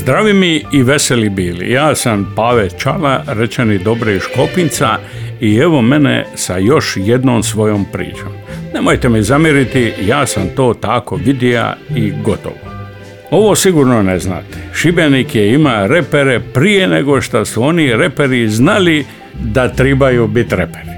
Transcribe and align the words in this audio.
Zdravi 0.00 0.32
mi 0.32 0.64
i 0.72 0.82
veseli 0.82 1.28
bili. 1.28 1.70
Ja 1.70 1.94
sam 1.94 2.32
Pave 2.36 2.68
Čala, 2.78 3.24
rečeni 3.26 3.78
Dobre 3.78 4.14
iz 4.14 4.22
Škopinca 4.22 4.98
i 5.40 5.56
evo 5.56 5.82
mene 5.82 6.26
sa 6.34 6.58
još 6.58 6.96
jednom 6.96 7.42
svojom 7.42 7.86
pričom. 7.92 8.28
Nemojte 8.74 9.08
mi 9.08 9.22
zamjeriti, 9.22 9.92
ja 10.06 10.26
sam 10.26 10.48
to 10.56 10.74
tako 10.74 11.16
vidija 11.16 11.76
i 11.96 12.12
gotovo. 12.24 12.56
Ovo 13.30 13.54
sigurno 13.54 14.02
ne 14.02 14.18
znate. 14.18 14.58
Šibenik 14.74 15.34
je 15.34 15.54
ima 15.54 15.86
repere 15.86 16.40
prije 16.54 16.88
nego 16.88 17.20
što 17.20 17.44
su 17.44 17.62
oni 17.62 17.96
reperi 17.96 18.48
znali 18.48 19.04
da 19.34 19.68
trebaju 19.68 20.26
biti 20.26 20.56
reperi. 20.56 20.90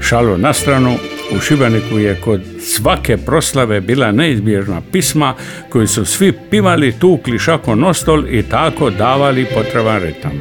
Šalo 0.00 0.36
na 0.36 0.52
stranu, 0.52 0.96
u 1.36 1.40
Šibeniku 1.40 1.98
je 1.98 2.20
kod 2.24 2.40
svake 2.60 3.16
proslave 3.16 3.80
bila 3.80 4.12
neizbježna 4.12 4.82
pisma 4.92 5.34
koji 5.68 5.86
su 5.86 6.04
svi 6.04 6.32
pivali, 6.50 6.92
tukli 6.92 7.38
šako 7.38 7.74
nostol 7.74 8.24
i 8.28 8.42
tako 8.42 8.90
davali 8.90 9.46
potreban 9.54 10.02
ritam. 10.02 10.32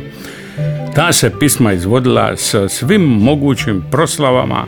Ta 0.95 1.13
se 1.13 1.31
pisma 1.39 1.73
izvodila 1.73 2.37
sa 2.37 2.69
svim 2.69 3.01
mogućim 3.01 3.83
proslavama. 3.91 4.65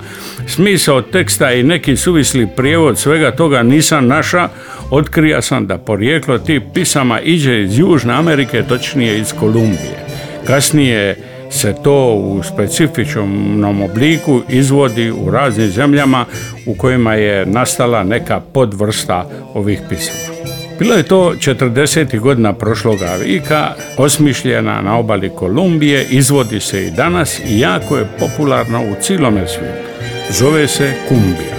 Smisao 0.47 1.01
teksta 1.01 1.53
i 1.53 1.63
neki 1.63 1.95
suvisli 1.95 2.47
prijevod 2.55 2.99
svega 2.99 3.31
toga 3.31 3.63
nisam 3.63 4.07
naša. 4.07 4.49
Otkrija 4.91 5.41
sam 5.41 5.67
da 5.67 5.77
porijeklo 5.77 6.37
tih 6.37 6.61
pisama 6.73 7.21
iđe 7.21 7.61
iz 7.61 7.79
Južne 7.79 8.13
Amerike, 8.13 8.63
točnije 8.63 9.19
iz 9.19 9.33
Kolumbije. 9.39 10.05
Kasnije 10.47 11.32
se 11.53 11.75
to 11.83 12.13
u 12.13 12.43
specifičnom 12.43 13.81
obliku 13.81 14.41
izvodi 14.49 15.11
u 15.11 15.31
raznim 15.31 15.69
zemljama 15.69 16.25
u 16.65 16.73
kojima 16.73 17.13
je 17.13 17.45
nastala 17.45 18.03
neka 18.03 18.39
podvrsta 18.53 19.29
ovih 19.53 19.81
pisama. 19.89 20.33
Bilo 20.79 20.95
je 20.95 21.03
to 21.03 21.33
40. 21.39 22.19
godina 22.19 22.53
prošloga 22.53 23.15
vika, 23.25 23.73
osmišljena 23.97 24.81
na 24.81 24.97
obali 24.97 25.29
Kolumbije, 25.29 26.05
izvodi 26.09 26.59
se 26.59 26.85
i 26.85 26.91
danas 26.91 27.39
i 27.39 27.59
jako 27.59 27.97
je 27.97 28.07
popularno 28.19 28.81
u 28.81 29.01
cijelome 29.01 29.47
svijetu. 29.47 29.89
Zove 30.29 30.67
se 30.67 30.93
kumbija. 31.07 31.55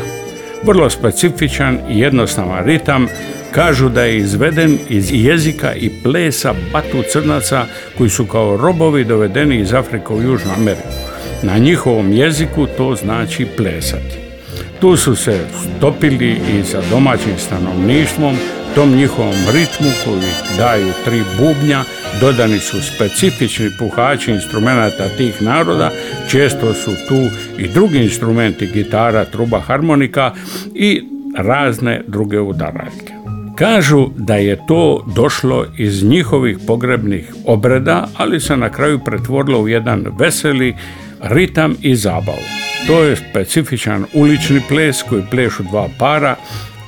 Vrlo 0.62 0.90
specifičan 0.90 1.78
i 1.90 2.00
jednostavan 2.00 2.64
ritam, 2.64 3.08
kažu 3.54 3.88
da 3.88 4.02
je 4.02 4.18
izveden 4.18 4.78
iz 4.88 5.10
jezika 5.12 5.74
i 5.74 5.90
plesa 6.02 6.54
batu 6.72 7.02
crnaca 7.12 7.66
koji 7.98 8.10
su 8.10 8.26
kao 8.26 8.56
robovi 8.56 9.04
dovedeni 9.04 9.60
iz 9.60 9.74
Afrike 9.74 10.12
u 10.12 10.22
Južnu 10.22 10.52
Ameriku. 10.56 10.88
Na 11.42 11.58
njihovom 11.58 12.12
jeziku 12.12 12.66
to 12.76 12.94
znači 12.94 13.46
plesati. 13.56 14.18
Tu 14.80 14.96
su 14.96 15.16
se 15.16 15.40
stopili 15.76 16.30
i 16.30 16.64
sa 16.64 16.80
domaćim 16.90 17.38
stanovništvom, 17.38 18.36
tom 18.74 18.90
njihovom 18.90 19.36
ritmu 19.52 19.90
koji 20.04 20.58
daju 20.58 20.92
tri 21.04 21.22
bubnja, 21.38 21.84
dodani 22.20 22.58
su 22.58 22.76
specifični 22.94 23.70
puhači 23.78 24.30
instrumenta 24.30 25.08
tih 25.16 25.42
naroda, 25.42 25.90
često 26.28 26.74
su 26.74 26.90
tu 27.08 27.20
i 27.58 27.68
drugi 27.68 27.98
instrumenti, 27.98 28.66
gitara, 28.66 29.24
truba, 29.24 29.60
harmonika 29.60 30.32
i 30.74 31.02
razne 31.36 32.02
druge 32.06 32.40
udaraljke. 32.40 33.13
Kažu 33.54 34.08
da 34.16 34.34
je 34.34 34.66
to 34.66 35.04
došlo 35.14 35.66
iz 35.78 36.04
njihovih 36.04 36.58
pogrebnih 36.66 37.34
obreda, 37.46 38.08
ali 38.16 38.40
se 38.40 38.56
na 38.56 38.70
kraju 38.70 38.98
pretvorilo 39.04 39.60
u 39.60 39.68
jedan 39.68 40.06
veseli 40.18 40.74
ritam 41.20 41.76
i 41.82 41.96
zabavu. 41.96 42.44
To 42.86 43.02
je 43.02 43.16
specifičan 43.16 44.04
ulični 44.14 44.60
ples 44.68 45.02
koji 45.02 45.22
plešu 45.30 45.62
dva 45.62 45.88
para, 45.98 46.36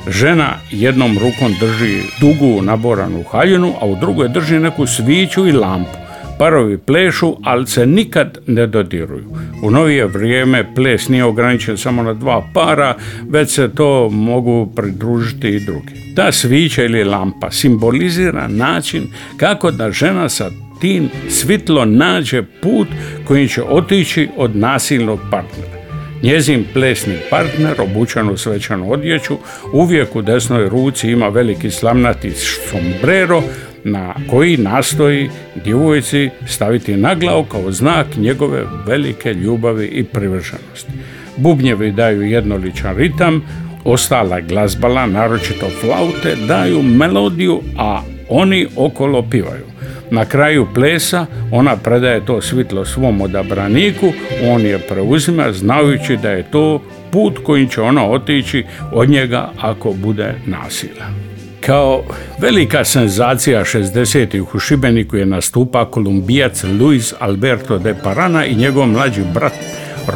žena 0.08 0.52
jednom 0.70 1.18
rukom 1.18 1.54
drži 1.60 2.02
dugu 2.20 2.62
naboranu 2.62 3.24
haljinu, 3.30 3.72
a 3.80 3.86
u 3.86 3.96
drugoj 3.96 4.28
drži 4.28 4.58
neku 4.58 4.86
sviću 4.86 5.46
i 5.46 5.52
lampu. 5.52 6.05
Parovi 6.38 6.78
plešu, 6.78 7.36
ali 7.42 7.66
se 7.66 7.86
nikad 7.86 8.38
ne 8.46 8.66
dodiruju. 8.66 9.24
U 9.62 9.70
novije 9.70 10.06
vrijeme 10.06 10.74
ples 10.74 11.08
nije 11.08 11.24
ograničen 11.24 11.78
samo 11.78 12.02
na 12.02 12.14
dva 12.14 12.48
para, 12.54 12.94
već 13.28 13.50
se 13.50 13.70
to 13.74 14.08
mogu 14.10 14.72
pridružiti 14.76 15.48
i 15.48 15.60
drugi. 15.60 16.14
Ta 16.16 16.32
svića 16.32 16.84
ili 16.84 17.04
lampa 17.04 17.50
simbolizira 17.50 18.48
način 18.48 19.06
kako 19.36 19.70
da 19.70 19.90
žena 19.90 20.28
sa 20.28 20.50
tim 20.80 21.08
svitlo 21.28 21.84
nađe 21.84 22.42
put 22.62 22.88
kojim 23.24 23.48
će 23.48 23.62
otići 23.62 24.28
od 24.36 24.56
nasilnog 24.56 25.20
partnera. 25.30 25.76
Njezin 26.22 26.64
plesni 26.72 27.16
partner, 27.30 27.80
obučan 27.80 28.28
u 28.28 28.36
svećanu 28.36 28.92
odjeću, 28.92 29.36
uvijek 29.72 30.16
u 30.16 30.22
desnoj 30.22 30.68
ruci 30.68 31.10
ima 31.10 31.28
veliki 31.28 31.70
slamnati 31.70 32.30
sombrero 32.70 33.42
na 33.86 34.14
koji 34.30 34.56
nastoji 34.56 35.30
djevojci 35.64 36.30
staviti 36.46 36.96
na 36.96 37.14
glavu 37.14 37.44
kao 37.44 37.72
znak 37.72 38.06
njegove 38.16 38.62
velike 38.86 39.34
ljubavi 39.34 39.86
i 39.86 40.04
privrženosti. 40.04 40.92
Bubnjevi 41.36 41.92
daju 41.92 42.22
jednoličan 42.22 42.96
ritam, 42.96 43.42
ostala 43.84 44.40
glazbala, 44.40 45.06
naročito 45.06 45.66
flaute, 45.80 46.36
daju 46.48 46.82
melodiju, 46.82 47.60
a 47.78 48.02
oni 48.28 48.66
okolo 48.76 49.22
pivaju. 49.22 49.64
Na 50.10 50.24
kraju 50.24 50.66
plesa 50.74 51.26
ona 51.50 51.76
predaje 51.76 52.24
to 52.26 52.40
svitlo 52.42 52.84
svom 52.84 53.20
odabraniku, 53.20 54.12
on 54.48 54.60
je 54.60 54.78
preuzima 54.78 55.52
znajući 55.52 56.16
da 56.16 56.30
je 56.30 56.42
to 56.50 56.82
put 57.10 57.38
kojim 57.42 57.68
će 57.68 57.80
ona 57.80 58.10
otići 58.10 58.64
od 58.92 59.08
njega 59.10 59.50
ako 59.60 59.92
bude 59.92 60.34
nasila. 60.46 61.35
Kao 61.66 62.02
velika 62.38 62.84
senzacija 62.84 63.64
60. 63.64 64.44
u 64.54 64.58
Šibeniku 64.58 65.16
je 65.16 65.26
nastupa 65.26 65.90
kolumbijac 65.90 66.64
Luis 66.80 67.14
Alberto 67.18 67.78
de 67.78 67.94
Parana 68.02 68.46
i 68.46 68.54
njegov 68.54 68.86
mlađi 68.86 69.22
brat 69.34 69.52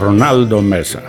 Ronaldo 0.01 0.61
Mesa 0.61 1.01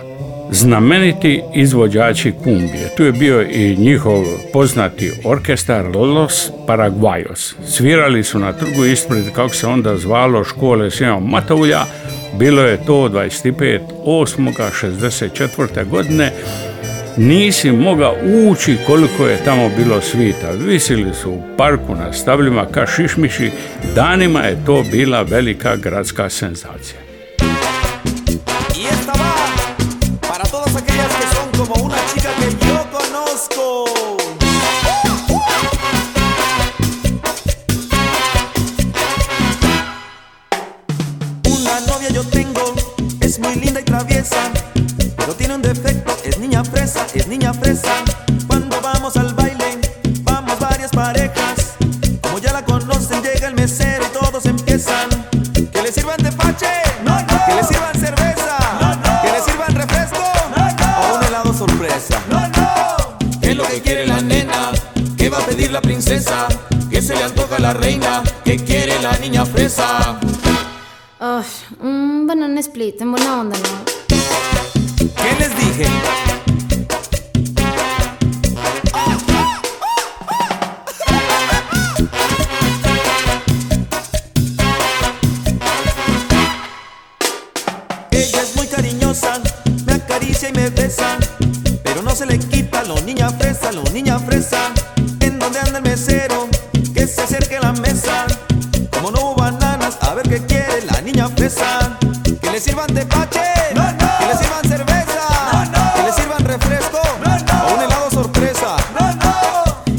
znameniti 0.50 1.42
izvođači 1.54 2.32
kumbije. 2.44 2.94
Tu 2.96 3.04
je 3.04 3.12
bio 3.12 3.42
i 3.42 3.76
njihov 3.76 4.24
poznati 4.52 5.12
orkestar 5.24 5.96
Los 5.96 6.50
Paraguayos. 6.66 7.54
Svirali 7.66 8.24
su 8.24 8.38
na 8.38 8.52
trgu 8.52 8.84
ispred, 8.84 9.24
kako 9.34 9.54
se 9.54 9.66
onda 9.66 9.96
zvalo, 9.96 10.44
škole 10.44 10.90
Sjema 10.90 11.20
Mataulja. 11.20 11.84
Bilo 12.38 12.62
je 12.62 12.84
to 12.86 13.08
25. 13.08 13.80
8. 14.06 15.88
godine. 15.90 16.32
Nisi 17.16 17.72
mogao 17.72 18.14
ući 18.50 18.76
koliko 18.86 19.26
je 19.26 19.44
tamo 19.44 19.70
bilo 19.76 20.00
svita. 20.00 20.50
Visili 20.50 21.14
su 21.14 21.30
u 21.30 21.42
parku 21.56 21.94
na 21.94 22.12
stavljima 22.12 22.66
ka 22.66 22.86
šišmiši. 22.86 23.50
Danima 23.94 24.40
je 24.40 24.64
to 24.66 24.84
bila 24.90 25.22
velika 25.22 25.76
gradska 25.76 26.30
senzacija. 26.30 27.02
una 41.72 41.80
novia 41.86 42.10
yo 42.10 42.24
tengo, 42.24 42.74
es 43.20 43.38
muy 43.38 43.54
linda 43.54 43.80
y 43.80 43.84
traviesa, 43.84 44.50
pero 45.16 45.34
tiene 45.34 45.54
un 45.54 45.62
defecto, 45.62 46.11
fresa, 46.82 47.06
es 47.14 47.28
niña 47.28 47.54
fresa. 47.54 47.92
Cuando 48.48 48.80
vamos 48.80 49.16
al 49.16 49.32
baile, 49.34 49.78
vamos 50.22 50.58
varias 50.58 50.90
parejas, 50.90 51.74
como 52.20 52.38
ya 52.38 52.52
la 52.52 52.64
conocen, 52.64 53.22
llega 53.22 53.46
el 53.46 53.54
mesero 53.54 54.04
y 54.04 54.18
todos 54.18 54.46
empiezan, 54.46 55.08
que 55.72 55.82
le 55.82 55.92
sirvan 55.92 56.20
de 56.22 56.32
fache, 56.32 56.66
que 57.46 57.54
le 57.54 57.64
sirvan 57.64 57.94
cerveza, 57.94 58.56
que 59.22 59.30
le 59.30 59.40
sirvan 59.42 59.74
refresco 59.74 60.18
o 60.18 61.16
un 61.16 61.24
helado 61.24 61.54
sorpresa. 61.54 62.20
¿Qué 63.40 63.50
es 63.50 63.56
lo 63.56 63.64
que 63.64 63.80
quiere 63.80 64.06
la 64.06 64.20
nena? 64.20 64.72
¿Qué 65.16 65.30
va 65.30 65.38
a 65.38 65.42
pedir 65.42 65.70
la 65.70 65.80
princesa? 65.80 66.48
¿Qué 66.90 67.00
se 67.00 67.14
le 67.14 67.22
antoja 67.22 67.56
a 67.56 67.60
la 67.60 67.74
reina? 67.74 68.22
¿Qué 68.44 68.56
quiere 68.56 69.00
la 69.00 69.16
niña 69.18 69.46
fresa? 69.46 70.18
Ay, 71.20 71.44
un 71.80 72.26
banana 72.26 72.58
split, 72.60 73.00
en 73.00 73.12
buena 73.12 73.40
onda, 73.40 73.56
¿no? 73.56 73.92
¿Qué 74.98 75.36
les 75.38 75.56
dije? 75.56 75.86
Que 102.86 102.94
le 102.94 102.94
sirvan 102.94 102.94
de 102.94 103.06
pache, 103.06 103.40
que 104.18 104.26
le 104.26 104.36
sirvan 104.36 104.64
cerveza, 104.68 105.92
que 105.94 106.02
le 106.02 106.12
sirvan 106.12 106.44
refresco 106.44 106.98
o 106.98 107.74
un 107.74 107.80
helado 107.80 108.10
sorpresa. 108.10 108.76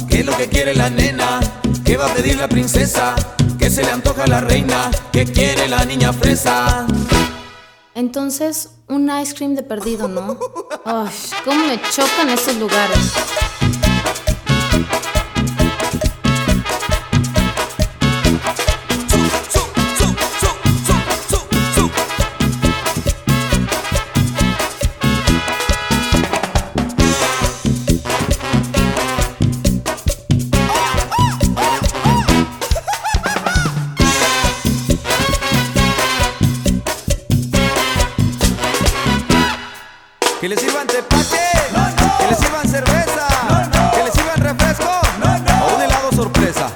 ¿Qué 0.09 0.19
es 0.19 0.25
lo 0.25 0.35
que 0.35 0.49
quiere 0.49 0.75
la 0.75 0.89
nena? 0.89 1.39
¿Qué 1.85 1.95
va 1.95 2.07
a 2.07 2.13
pedir 2.13 2.35
la 2.37 2.49
princesa? 2.49 3.15
¿Qué 3.57 3.69
se 3.69 3.83
le 3.83 3.91
antoja 3.91 4.25
a 4.25 4.27
la 4.27 4.41
reina? 4.41 4.91
¿Qué 5.13 5.23
quiere 5.25 5.69
la 5.69 5.85
niña 5.85 6.11
fresa? 6.11 6.85
Entonces, 7.95 8.71
un 8.89 9.09
ice 9.21 9.33
cream 9.33 9.55
de 9.55 9.63
perdido, 9.63 10.09
¿no? 10.09 10.37
Ay, 10.83 11.13
cómo 11.45 11.65
me 11.65 11.79
chocan 11.89 12.29
esos 12.31 12.57
lugares. 12.57 13.13
Que 40.43 40.49
le 40.49 40.57
sirvan 40.57 40.85
tepache, 40.85 41.37
que 42.19 42.27
le 42.27 42.35
sirvan 42.35 42.67
cerveza, 42.67 43.27
que 43.95 44.03
le 44.03 44.11
sirvan 44.11 44.41
refresco 44.41 44.91
o 44.91 45.75
un 45.75 45.81
helado 45.81 46.11
sorpresa. 46.11 46.69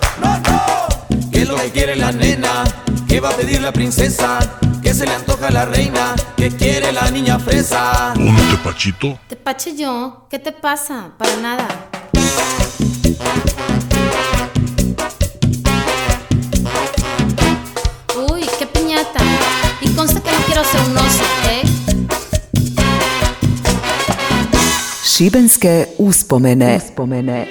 ¿Qué 1.33 1.41
es 1.41 1.49
lo 1.49 1.57
que 1.57 1.71
quiere 1.71 1.97
la 1.97 2.13
nena? 2.13 2.63
¿Qué 3.09 3.19
va 3.19 3.27
a 3.27 3.33
pedir 3.33 3.61
la 3.61 3.73
princesa? 3.73 4.39
¿Qué 4.81 4.93
se 4.93 5.05
le 5.05 5.13
antoja 5.13 5.49
a 5.49 5.51
la 5.51 5.65
reina? 5.65 6.15
¿Qué 6.37 6.49
quiere 6.49 6.93
la 6.93 7.11
niña 7.11 7.39
fresa? 7.39 8.13
¿Un 8.15 8.37
tepachito? 8.51 9.19
Te 9.27 9.35
pache 9.35 9.75
yo, 9.75 10.27
¿qué 10.29 10.39
te 10.39 10.53
pasa? 10.53 11.09
Para 11.17 11.35
nada. 11.35 11.67
Uy, 18.31 18.47
qué 18.57 18.65
piñata. 18.65 19.19
Y 19.81 19.89
consta 19.89 20.21
que 20.21 20.31
no 20.31 20.37
quiero 20.45 20.63
ser 20.63 20.79
un 20.87 20.96
Šibenske 25.17 25.85
uspomene. 25.97 26.75
uspomene. 26.75 27.45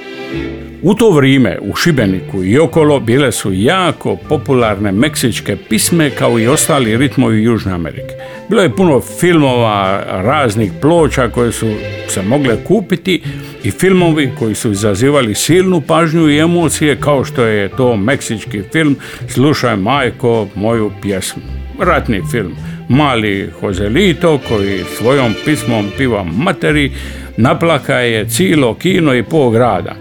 U 0.83 0.95
to 0.95 1.11
vrijeme 1.11 1.59
u 1.63 1.77
Šibeniku 1.77 2.45
i 2.45 2.59
okolo 2.59 3.01
bile 3.01 3.33
su 3.33 3.53
jako 3.53 4.17
popularne 4.29 4.93
meksičke 4.93 5.57
pisme 5.69 6.11
kao 6.11 6.39
i 6.39 6.47
ostali 6.47 6.97
ritmovi 6.97 7.43
Južne 7.43 7.73
Amerike. 7.73 8.15
Bilo 8.49 8.63
je 8.63 8.77
puno 8.77 9.01
filmova, 9.01 10.03
raznih 10.07 10.73
ploča 10.81 11.29
koje 11.29 11.53
su 11.53 11.67
se 12.09 12.23
mogle 12.23 12.65
kupiti 12.65 13.23
i 13.65 13.71
filmovi 13.71 14.31
koji 14.39 14.55
su 14.55 14.73
izazivali 14.73 15.35
silnu 15.35 15.81
pažnju 15.81 16.31
i 16.31 16.39
emocije 16.39 17.01
kao 17.01 17.25
što 17.25 17.45
je 17.45 17.69
to 17.69 17.97
meksički 17.97 18.63
film 18.73 18.97
Slušaj 19.29 19.77
majko 19.77 20.49
moju 20.55 20.93
pjesmu. 21.03 21.43
Ratni 21.79 22.23
film. 22.31 22.57
Mali 22.89 23.51
Joselito 23.63 24.41
koji 24.49 24.85
svojom 24.99 25.35
pismom 25.45 25.91
piva 25.97 26.25
materi 26.25 26.93
naplaka 27.37 27.95
je 27.95 28.29
cijelo 28.29 28.75
kino 28.75 29.15
i 29.15 29.23
pol 29.23 29.51
grada. 29.51 29.95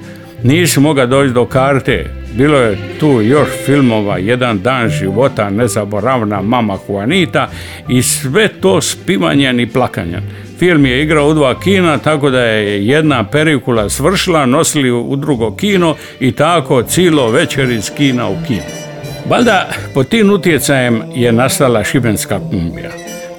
Nisi 0.44 0.80
mogao 0.80 1.06
doći 1.06 1.34
do 1.34 1.46
karte. 1.46 2.06
Bilo 2.34 2.58
je 2.58 2.78
tu 3.00 3.22
još 3.22 3.48
filmova, 3.66 4.18
jedan 4.18 4.60
dan 4.60 4.90
života, 4.90 5.50
nezaboravna 5.50 6.42
mama 6.42 6.78
Juanita 6.88 7.50
i 7.90 8.02
sve 8.04 8.48
to 8.48 8.82
s 8.82 8.98
pivanjem 9.06 9.60
i 9.60 9.68
plakanjem. 9.68 10.24
Film 10.60 10.86
je 10.86 11.04
igrao 11.04 11.28
u 11.28 11.34
dva 11.34 11.60
kina, 11.60 11.98
tako 11.98 12.30
da 12.30 12.42
je 12.42 12.88
jedna 12.88 13.24
perikula 13.24 13.90
svršila, 13.90 14.46
nosili 14.46 14.92
u 14.92 15.16
drugo 15.16 15.56
kino 15.56 15.96
i 16.20 16.32
tako 16.32 16.84
cijelo 16.84 17.30
večer 17.30 17.72
iz 17.72 17.92
kina 17.98 18.30
u 18.30 18.36
kino. 18.48 18.85
Valjda 19.30 19.70
pod 19.94 20.08
tim 20.08 20.30
utjecajem 20.30 21.02
je 21.16 21.32
nastala 21.32 21.84
šibenska 21.84 22.40
kumbija. 22.50 22.92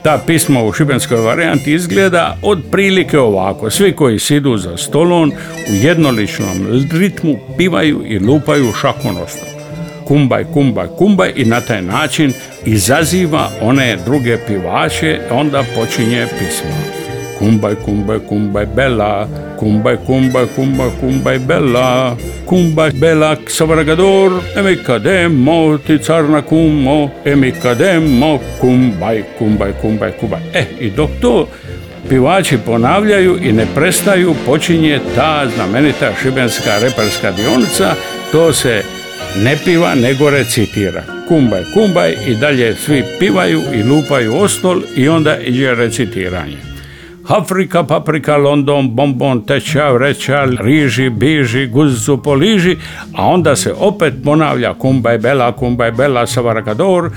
Ta 0.03 0.19
pisma 0.27 0.63
u 0.63 0.73
šibenskoj 0.73 1.21
varijanti 1.21 1.73
izgleda 1.73 2.37
otprilike 2.43 3.19
ovako. 3.19 3.71
Svi 3.71 3.93
koji 3.93 4.19
sidu 4.19 4.57
za 4.57 4.77
stolom 4.77 5.33
u 5.71 5.75
jednoličnom 5.75 6.67
ritmu 6.93 7.39
pivaju 7.59 8.03
i 8.07 8.19
lupaju 8.19 8.73
šakonostom. 8.81 9.49
Kumbaj, 10.05 10.45
kumbaj, 10.45 10.87
kumbaj 10.99 11.33
i 11.37 11.45
na 11.45 11.61
taj 11.61 11.83
način 11.83 12.33
izaziva 12.65 13.51
one 13.61 13.99
druge 14.05 14.39
pivače, 14.47 15.21
onda 15.31 15.65
počinje 15.75 16.27
pismo. 16.39 17.06
Kumbaj, 17.39 17.75
kumbaj, 17.85 18.19
kumbaj, 18.29 18.67
bela, 18.67 19.29
kumbaj, 19.59 19.97
kumbaj, 20.07 20.47
kumbaj, 20.57 20.91
kumbaj, 21.01 21.39
bela, 21.39 22.17
kumbaj, 22.47 22.91
bela, 22.91 23.37
savragador, 23.47 24.33
emikademo, 24.57 25.79
ti 25.79 25.99
carna 25.99 26.43
kumo, 26.43 27.11
emikademo, 27.25 28.39
kumbaj, 28.61 29.23
kumbaj, 29.39 29.73
kumbaj, 29.83 30.13
kumbaj. 30.21 30.41
E, 30.55 30.65
i 30.81 30.91
dok 30.91 31.11
to 31.21 31.49
pivači 32.09 32.59
ponavljaju 32.67 33.39
i 33.43 33.53
ne 33.53 33.67
prestaju, 33.75 34.35
počinje 34.47 35.01
ta 35.15 35.47
znamenita 35.55 36.13
šibenska 36.23 36.79
reperska 36.79 37.33
dionica, 37.33 37.95
to 38.33 38.53
se 38.53 38.83
ne 39.45 39.57
piva 39.65 39.95
nego 39.95 40.31
recitira. 40.31 41.03
Kumbaj, 41.29 41.63
kumbaj 41.75 42.17
i 42.27 42.35
dalje 42.35 42.75
svi 42.75 43.05
pivaju 43.19 43.63
i 43.75 43.83
lupaju 43.83 44.35
o 44.37 44.49
stol 44.49 44.83
i 44.97 45.09
onda 45.09 45.39
iđe 45.39 45.75
recitiranje. 45.75 46.66
Afrika, 47.29 47.83
paprika, 47.83 48.37
London, 48.37 48.95
bombon, 48.95 49.47
teča, 49.47 49.91
vreća, 49.91 50.45
riži, 50.61 51.11
biži, 51.11 51.67
guzicu 51.67 52.23
poliži, 52.23 52.77
a 53.15 53.27
onda 53.27 53.57
se 53.57 53.75
opet 53.79 54.15
ponavlja 54.25 54.75
kumbaj 54.75 55.19
bela, 55.19 55.53
kumbaj 55.53 55.93
bela, 55.93 56.27
savarakador, 56.27 57.11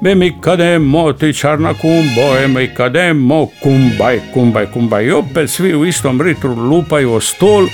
Be 0.00 0.14
mi 0.14 0.32
kademo 0.40 1.12
ti 1.12 1.32
čarna 1.32 1.74
kumbo, 1.74 2.36
e 2.44 2.48
mi 2.48 2.68
kademo 2.74 3.48
kumbaj, 3.62 4.20
kumbaj, 4.34 4.66
kumbaj. 4.66 5.04
I 5.04 5.10
opet 5.10 5.50
svi 5.50 5.74
u 5.74 5.86
istom 5.86 6.20
ritru 6.20 6.54
lupaju 6.54 7.12
o 7.12 7.20
stol. 7.20 7.66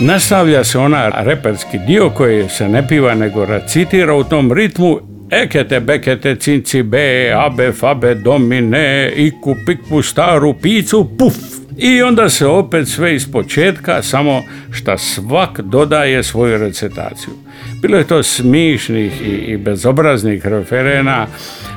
Nastavlja 0.00 0.64
se 0.64 0.78
ona 0.78 1.08
reperski 1.08 1.78
dio 1.78 2.10
koji 2.10 2.48
se 2.48 2.68
ne 2.68 2.88
piva 2.88 3.14
nego 3.14 3.44
recitira 3.44 4.14
u 4.14 4.24
tom 4.24 4.52
ritmu 4.52 4.98
Ekete, 5.30 5.80
bekete, 5.80 6.36
cinci, 6.36 6.82
be, 6.82 7.32
abe, 7.36 7.72
fabe, 7.72 8.14
domine, 8.14 9.12
iku, 9.16 9.56
pikpu, 9.66 10.02
staru, 10.02 10.54
picu, 10.54 11.08
puf. 11.18 11.34
I 11.76 12.02
onda 12.02 12.28
se 12.28 12.46
opet 12.46 12.88
sve 12.88 13.14
iz 13.14 13.32
početka, 13.32 14.02
samo 14.02 14.42
šta 14.70 14.98
svak 14.98 15.60
dodaje 15.60 16.22
svoju 16.22 16.58
recitaciju. 16.58 17.34
Bilo 17.82 17.98
je 17.98 18.06
to 18.06 18.22
smišnih 18.22 19.22
i, 19.22 19.52
i 19.52 19.56
bezobraznih 19.56 20.46
referena, 20.46 21.26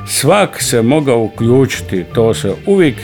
svak 0.06 0.62
se 0.62 0.82
mogao 0.82 1.22
uključiti, 1.22 2.04
to 2.14 2.34
se 2.34 2.52
uvijek 2.66 2.96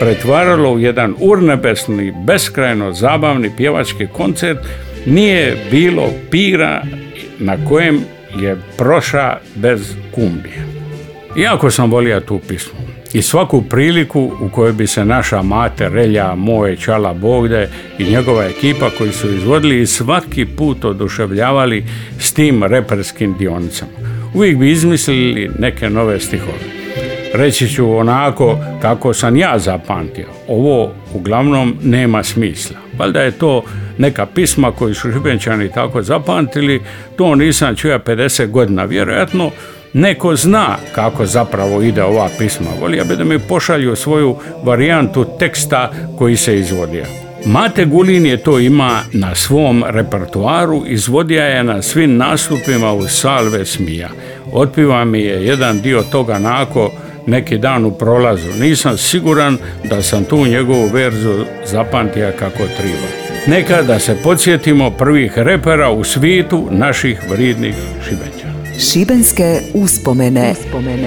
pretvaralo 0.00 0.72
u 0.72 0.78
jedan 0.78 1.14
urnebesni, 1.20 2.14
beskrajno 2.26 2.92
zabavni 2.92 3.50
pjevački 3.56 4.06
koncert, 4.12 4.58
nije 5.06 5.56
bilo 5.70 6.10
pira 6.30 6.82
na 7.38 7.56
kojem 7.68 8.04
je 8.36 8.56
proša 8.76 9.36
bez 9.54 9.94
kumbije. 10.14 10.66
Jako 11.36 11.70
sam 11.70 11.90
volio 11.90 12.20
tu 12.20 12.40
pismu 12.48 12.78
i 13.12 13.22
svaku 13.22 13.62
priliku 13.62 14.32
u 14.40 14.48
kojoj 14.48 14.72
bi 14.72 14.86
se 14.86 15.04
naša 15.04 15.42
mate, 15.42 15.88
Relja, 15.88 16.34
Moje, 16.34 16.76
Čala, 16.76 17.14
Bogde 17.14 17.68
i 17.98 18.04
njegova 18.04 18.44
ekipa 18.44 18.90
koji 18.98 19.12
su 19.12 19.34
izvodili 19.34 19.80
i 19.80 19.86
svaki 19.86 20.44
put 20.44 20.84
oduševljavali 20.84 21.84
s 22.18 22.32
tim 22.32 22.64
reperskim 22.64 23.34
dionicama. 23.38 23.90
Uvijek 24.34 24.56
bi 24.56 24.70
izmislili 24.70 25.50
neke 25.58 25.90
nove 25.90 26.20
stihove. 26.20 26.78
Reći 27.34 27.68
ću 27.68 27.96
onako 27.96 28.58
kako 28.82 29.14
sam 29.14 29.36
ja 29.36 29.58
zapamtio. 29.58 30.26
Ovo 30.48 30.92
uglavnom 31.14 31.76
nema 31.82 32.22
smisla. 32.22 32.87
Valjda 32.98 33.20
je 33.20 33.30
to 33.30 33.62
neka 33.98 34.26
pisma 34.26 34.72
koji 34.72 34.94
su 34.94 35.12
Šibenčani 35.12 35.72
tako 35.72 36.02
zapamtili, 36.02 36.82
to 37.16 37.34
nisam 37.34 37.76
čuo 37.76 37.98
50 37.98 38.50
godina. 38.50 38.84
Vjerojatno 38.84 39.50
neko 39.92 40.36
zna 40.36 40.76
kako 40.94 41.26
zapravo 41.26 41.82
ide 41.82 42.02
ova 42.02 42.28
pisma. 42.38 42.66
Volio 42.80 43.04
bi 43.04 43.16
da 43.16 43.24
mi 43.24 43.38
pošalju 43.38 43.96
svoju 43.96 44.36
varijantu 44.64 45.26
teksta 45.38 45.90
koji 46.18 46.36
se 46.36 46.58
izvodio. 46.58 47.04
Mate 47.46 47.84
Gulin 47.84 48.26
je 48.26 48.36
to 48.36 48.58
ima 48.58 49.00
na 49.12 49.34
svom 49.34 49.84
repertuaru, 49.86 50.84
izvodija 50.86 51.44
je 51.44 51.64
na 51.64 51.82
svim 51.82 52.16
nastupima 52.16 52.92
u 52.92 53.08
Salve 53.08 53.64
smija. 53.64 54.08
Otpiva 54.52 55.04
mi 55.04 55.20
je 55.20 55.46
jedan 55.46 55.80
dio 55.80 56.02
toga 56.02 56.38
nako 56.38 56.92
neki 57.28 57.58
dan 57.58 57.84
u 57.84 57.90
prolazu. 57.90 58.48
Nisam 58.60 58.98
siguran 58.98 59.58
da 59.84 60.02
sam 60.02 60.24
tu 60.24 60.46
njegovu 60.46 60.86
verzu 60.86 61.44
zapamtija 61.66 62.32
kako 62.32 62.58
triba. 62.58 63.08
Neka 63.46 63.82
da 63.82 63.98
se 63.98 64.16
podsjetimo 64.22 64.90
prvih 64.90 65.32
repera 65.36 65.90
u 65.90 66.04
svijetu 66.04 66.68
naših 66.70 67.20
vridnih 67.30 67.74
šibenća. 68.08 68.48
Šibenske 68.78 69.60
uspomene. 69.74 70.54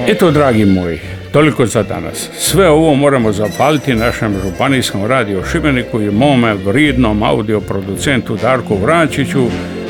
Eto, 0.07 0.31
dragi 0.31 0.65
moji, 0.65 0.99
toliko 1.31 1.65
za 1.65 1.83
danas. 1.83 2.29
Sve 2.37 2.69
ovo 2.69 2.95
moramo 2.95 3.31
zahvaliti 3.31 3.95
našem 3.95 4.35
županijskom 4.43 5.05
radio 5.05 5.43
Šibeniku 5.51 6.01
i 6.01 6.11
mome 6.11 6.53
vridnom 6.53 7.23
audioproducentu 7.23 8.37
Darku 8.41 8.75
Vrančiću 8.75 9.45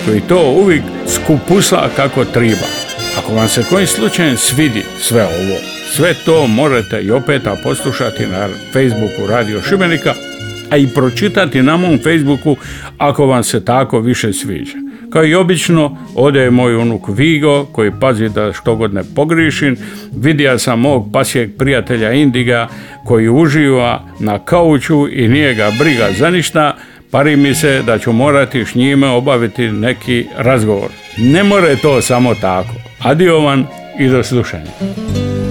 koji 0.06 0.22
to 0.22 0.54
uvijek 0.58 0.84
skupusla 1.08 1.90
kako 1.96 2.26
triba. 2.26 2.68
Ako 3.20 3.34
vam 3.34 3.48
se 3.48 3.64
kojim 3.70 3.88
slučajem 3.88 4.38
svidi 4.38 4.84
sve 5.00 5.24
ovo, 5.24 5.81
sve 5.96 6.14
to 6.26 6.48
možete 6.48 7.02
i 7.02 7.12
opet 7.12 7.42
poslušati 7.64 8.26
na 8.28 8.48
Facebooku 8.74 9.28
Radio 9.30 9.62
Šibenika, 9.62 10.14
a 10.70 10.78
i 10.78 10.88
pročitati 10.88 11.62
na 11.62 11.78
mom 11.78 12.00
Facebooku 12.04 12.56
ako 12.98 13.26
vam 13.26 13.44
se 13.44 13.66
tako 13.66 14.00
više 14.00 14.34
sviđa. 14.34 14.78
Kao 15.10 15.26
i 15.26 15.36
obično, 15.36 15.98
ovdje 16.16 16.42
je 16.42 16.52
moj 16.52 16.76
unuk 16.76 17.02
Vigo 17.08 17.66
koji 17.66 17.92
pazi 18.00 18.30
da 18.30 18.54
što 18.54 18.76
god 18.76 18.94
ne 18.94 19.02
pogrišim. 19.16 19.78
Vidio 20.16 20.60
sam 20.60 20.80
mog 20.80 21.10
pasijeg 21.14 21.58
prijatelja 21.58 22.12
Indiga 22.12 22.68
koji 23.06 23.30
uživa 23.30 24.04
na 24.20 24.40
kauču 24.40 25.08
i 25.12 25.28
nije 25.28 25.54
ga 25.54 25.72
briga 25.80 26.08
za 26.20 26.30
ništa. 26.30 26.76
Pari 27.12 27.36
mi 27.36 27.56
se 27.56 27.82
da 27.86 27.98
ću 28.00 28.12
morati 28.12 28.66
s 28.66 28.76
njime 28.76 29.08
obaviti 29.08 29.72
neki 29.72 30.26
razgovor. 30.38 30.90
Ne 31.18 31.44
more 31.44 31.76
to 31.76 32.02
samo 32.02 32.36
tako. 32.36 32.74
Adio 33.00 33.40
vam 33.40 33.68
i 34.00 34.08
do 34.08 34.24
slušanja. 34.24 35.31